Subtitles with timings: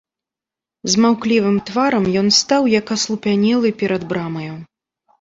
[0.93, 4.53] З маўклівым тварам ён стаў, як аслупянелы, перад брамаю.